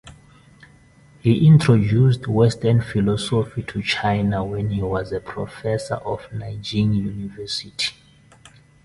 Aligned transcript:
He 1.19 1.45
introduced 1.45 2.25
western 2.25 2.81
philosophy 2.81 3.61
to 3.61 3.83
China 3.83 4.43
when 4.43 4.71
he 4.71 4.81
was 4.81 5.11
a 5.11 5.19
professor 5.19 5.93
of 5.97 6.27
Nanjing 6.31 6.95
University. 6.95 7.93